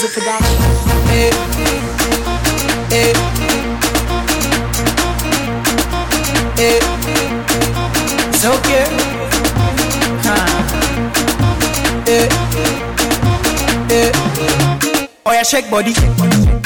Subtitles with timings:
[0.00, 0.08] Hey,
[6.56, 6.80] hey.
[8.32, 8.86] It's okay.
[10.24, 10.46] Huh.
[12.06, 12.28] Hey,
[13.90, 14.10] hey.
[15.26, 15.92] Oh shake body.
[15.94, 16.59] Oh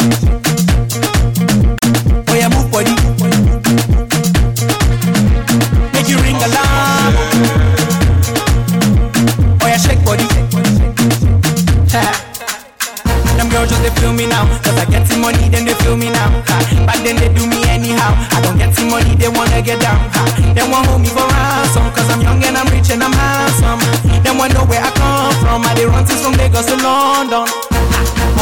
[20.54, 23.80] They want hold me for ransom Cause I'm young and I'm rich and I'm handsome
[24.22, 27.48] They want know where I come from I they run since from Lagos to London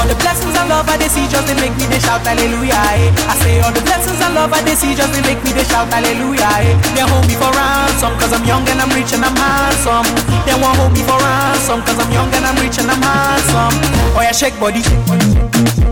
[0.03, 2.75] all the blessings and love I they see just they make me they shout hallelujah.
[2.75, 3.13] Eh.
[3.29, 5.63] I say all the blessings and love I they see just they make me they
[5.63, 6.43] shout hallelujah.
[6.43, 6.75] Eh.
[6.97, 10.09] They hold me for ransom cause I'm young and I'm rich and I'm handsome.
[10.43, 13.75] They won't hold me for ransom cause I'm young and I'm rich and I'm handsome.
[14.19, 14.83] Oh yeah, shake body.
[14.83, 15.92] Oh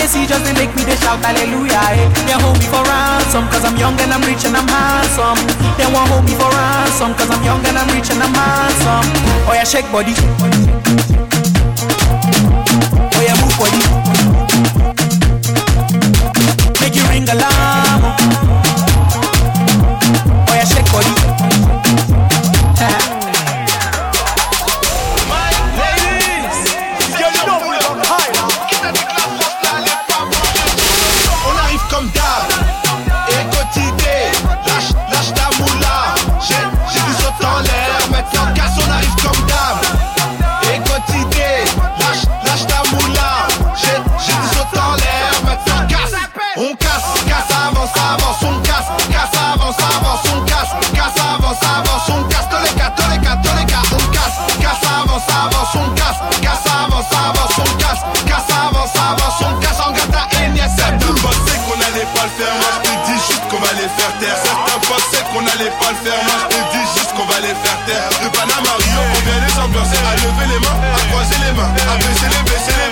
[0.00, 1.76] They see just they make me they shout hallelujah.
[1.92, 2.08] Eh.
[2.24, 5.36] They hold me for ransom cause I'm young and I'm rich and I'm handsome.
[5.76, 9.06] They won't hold me for ransom cause I'm young and I'm rich and I'm handsome.
[9.44, 10.16] Oh yeah, shake body.
[13.12, 13.99] Oh yeah, move body.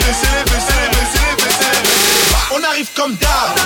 [0.08, 0.14] Bah,
[2.56, 3.58] on arrive comme d'hab.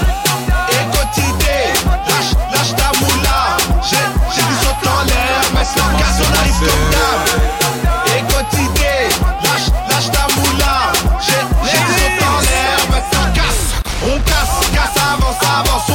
[0.71, 1.71] Écotidé,
[2.09, 3.57] lâche, lâche ta moula.
[3.89, 3.97] J'ai,
[4.35, 7.21] j'ai du saut en l'air, maintenant casse, on arrive comme d'hab.
[8.19, 8.95] Écotidé,
[9.45, 10.93] lâche, lâche ta moula.
[11.21, 13.65] J'ai, j'ai du saut en l'air, maintenant casse.
[14.05, 15.92] On casse, casse, avance, avance,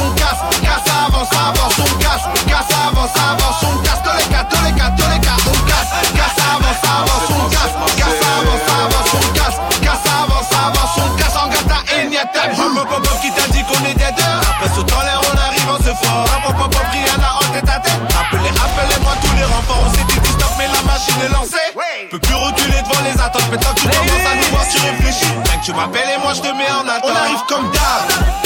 [25.88, 27.10] M'appelles et moi je te mets en attente.
[27.10, 28.37] On arrive comme d'hab.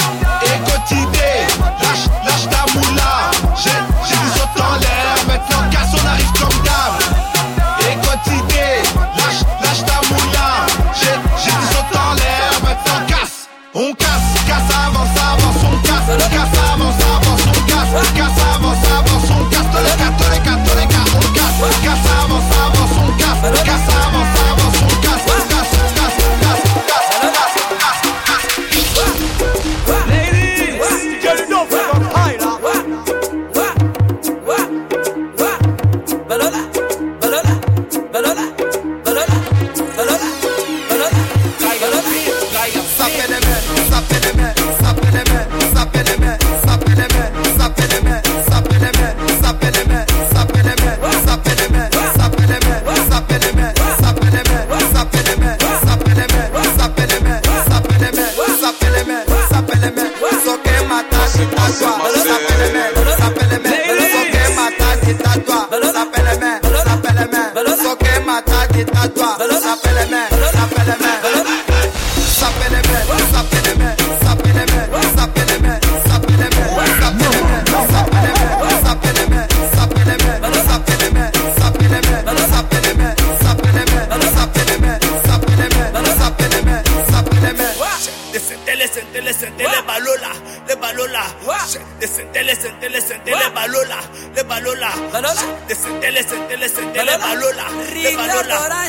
[98.27, 98.83] Marola.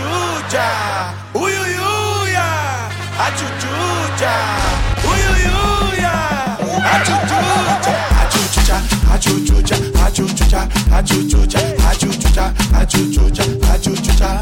[0.00, 0.66] Achuchucha.
[1.34, 2.44] Uyuyuya,
[3.26, 4.32] achuchucha.
[5.10, 6.12] Uyuyuya,
[6.92, 7.94] achuchucha.
[8.22, 8.76] Achuchucha,
[9.14, 9.76] achuchucha,
[10.06, 10.68] achuchucha,
[10.98, 13.44] achuchucha, achuchucha, achuchucha,
[13.74, 14.40] achuchucha.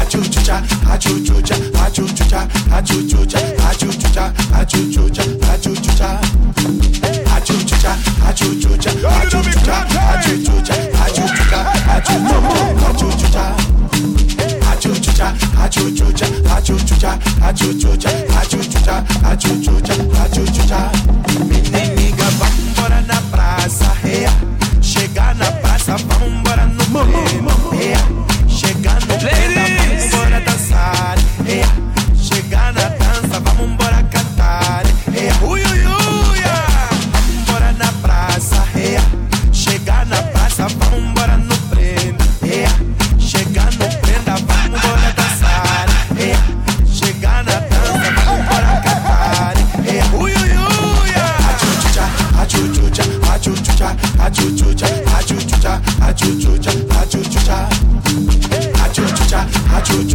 [0.00, 0.62] Achuchucha,
[0.92, 6.20] achuchucha, achuchucha, achuchucha, achuchucha, achuchucha, achuchucha.
[7.36, 7.96] Achuchucha,
[8.28, 9.76] achuchucha, achuchucha, achuchucha,
[10.14, 10.74] achuchucha,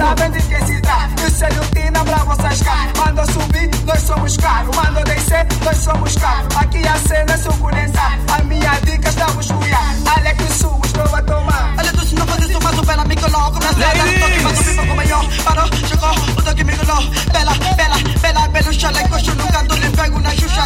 [0.00, 1.26] sabem de quem se trata.
[1.26, 2.88] Isso é rotina pra vocês cá.
[2.96, 4.76] Manda subir, nós somos caros.
[4.76, 6.56] Manda descer, nós somos caros.
[6.56, 8.00] Aqui a cena é suculenta.
[8.34, 9.94] A minha dica estamos cuiar.
[10.16, 11.74] Olha que sumo, estou a tomar.
[11.78, 14.04] Olha, tu se não faz isso, faz o bela, me coloco na sala.
[14.20, 15.24] Toque, faz o pipa com maior.
[15.44, 17.02] Parou, chegou, o toque me colou.
[17.32, 20.59] Bela, bela, bela, belo chale, coxo no canto, lhe pego na xuxa.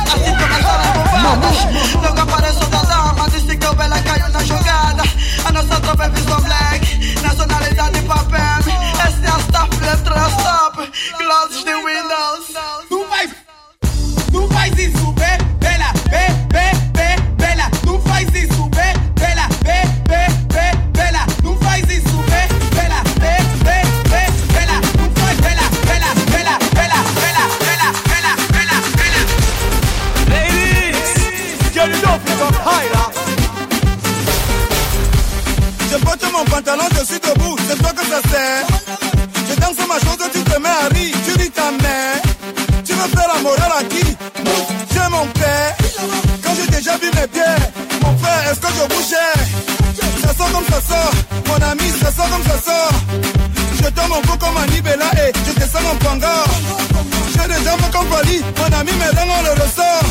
[58.56, 60.08] Mon ami, mais on le ressort.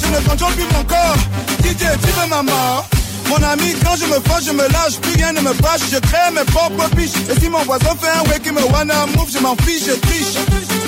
[0.00, 1.16] Je ne contrôle plus mon corps.
[1.62, 2.86] DJ, tu veux ma mort
[3.30, 5.98] mon ami, quand je me fâche, je me lâche, plus rien ne me fâche, je
[5.98, 7.14] crée mes propres biches.
[7.30, 9.92] Et si mon voisin fait un way qui me wanna move, je m'en fiche, je
[9.92, 10.34] triche.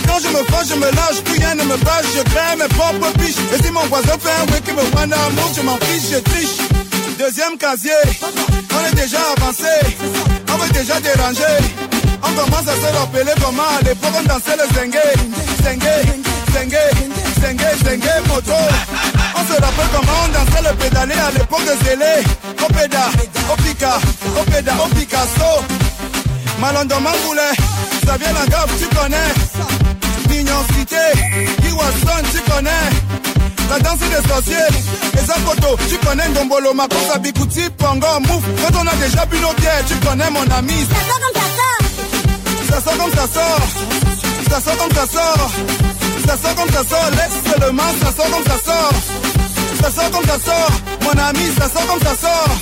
[0.08, 2.66] Quand je me fâche, je me lâche, plus rien ne me fâche, je crée mes
[2.66, 3.38] propres biches.
[3.54, 6.18] Et si mon voisin fait un way qui me wanna move, je m'en fiche, je
[6.18, 6.58] triche.
[7.16, 7.92] Deuxième casier,
[8.24, 9.70] on est déjà avancé,
[10.52, 11.81] on veut déjà déranger.
[12.32, 14.98] On commence à se rappeler comment à l'époque on dansait le zengue,
[15.62, 15.82] zengue,
[16.54, 16.78] zengue,
[17.42, 18.52] zengue, zengue, moto.
[19.36, 22.24] On se rappelle comment on dansait le pédalé à l'époque de Zélé.
[22.64, 23.10] Opéda,
[23.52, 23.98] Opika,
[24.40, 25.64] Opéda, Opicasso.
[26.58, 27.50] Malondo Mangoulé,
[28.06, 29.32] ça vient la gaffe, tu connais.
[30.30, 30.96] Mignon Cité,
[32.32, 32.70] tu connais.
[33.70, 34.56] La danse des sorciers,
[35.14, 38.44] les photos, tu connais Ngombolo, Makosa, Bikuti, Mouf.
[38.62, 40.86] Quand on a déjà bu nos bières, tu connais mon ami.
[40.90, 41.81] Ça
[42.80, 43.66] sort comme ça sort.
[44.50, 45.50] Ça sort comme ça sort.
[46.26, 47.10] Ça sort comme ça sort.
[47.10, 48.94] Laisse seulement, ça sort comme ça sort.
[49.82, 50.72] Ça sort comme ça sort.
[51.02, 52.54] Mon ami, ça sort comme ça sort.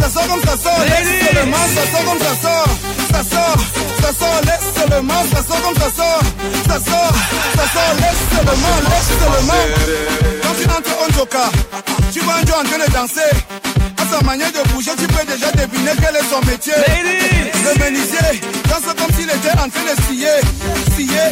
[0.00, 0.80] Ça sort comme ça sort.
[0.86, 2.96] Laisse seulement, ça sort comme ça sort.
[3.16, 3.56] Ça sort,
[4.02, 6.22] ça sort, laisse seulement, ça sort comme ça sort.
[6.68, 7.14] Ça sort,
[7.56, 9.64] ça sort, laisse seulement, laisse seulement.
[10.42, 11.50] Quand tu entres en joker,
[12.12, 13.75] tu vois un jour en train de danser.
[14.16, 16.72] Sa manière de bouger, tu peux déjà deviner quel est son métier.
[16.72, 20.28] Le menuisier danse comme s'il était en train de scier,
[20.94, 21.28] scier,